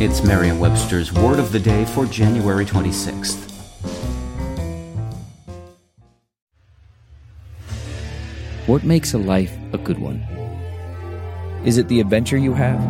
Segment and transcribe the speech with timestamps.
[0.00, 3.50] It's Merriam-Webster's Word of the Day for January 26th.
[8.68, 10.20] What makes a life a good one?
[11.64, 12.80] Is it the adventure you have?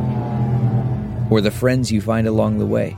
[1.32, 2.94] Or the friends you find along the way?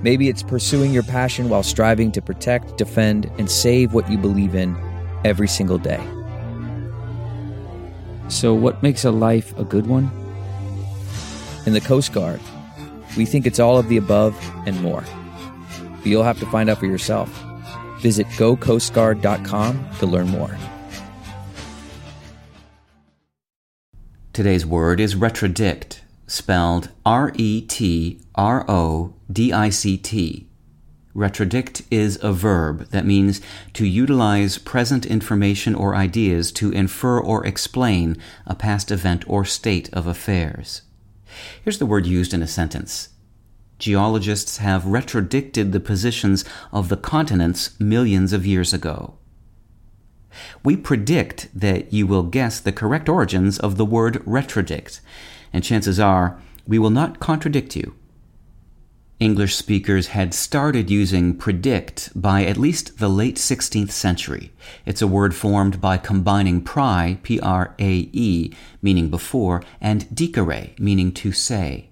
[0.00, 4.54] Maybe it's pursuing your passion while striving to protect, defend, and save what you believe
[4.54, 4.74] in
[5.26, 6.02] every single day.
[8.28, 10.25] So, what makes a life a good one?
[11.66, 12.40] In the Coast Guard,
[13.16, 15.02] we think it's all of the above and more.
[15.80, 17.28] But you'll have to find out for yourself.
[17.98, 20.56] Visit gocoastguard.com to learn more.
[24.32, 30.46] Today's word is retrodict, spelled R E T R O D I C T.
[31.16, 33.40] Retrodict is a verb that means
[33.72, 39.88] to utilize present information or ideas to infer or explain a past event or state
[39.94, 40.82] of affairs.
[41.62, 43.10] Here's the word used in a sentence.
[43.78, 49.18] Geologists have retrodicted the positions of the continents millions of years ago.
[50.64, 55.00] We predict that you will guess the correct origins of the word retrodict,
[55.52, 57.94] and chances are we will not contradict you.
[59.18, 64.52] English speakers had started using predict by at least the late 16th century.
[64.84, 70.74] It's a word formed by combining prae, P R A E, meaning before, and dicere,
[70.78, 71.88] meaning to say.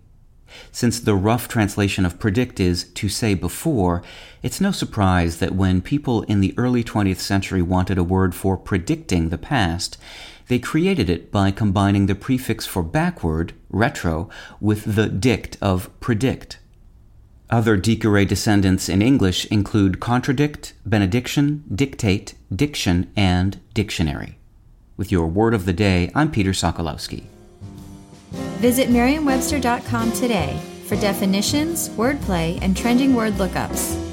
[0.71, 4.03] Since the rough translation of predict is to say before,
[4.43, 8.59] it's no surprise that when people in the early 20th century wanted a word for
[8.59, 9.97] predicting the past,
[10.49, 14.29] they created it by combining the prefix for backward, retro,
[14.61, 16.59] with the dict of predict.
[17.51, 24.39] Other dicere descendants in English include contradict, benediction, dictate, diction, and dictionary.
[24.97, 27.25] With your word of the day, I'm Peter Sokolowski.
[28.61, 34.04] Visit Merriam-Webster.com today for definitions, wordplay, and trending word lookups.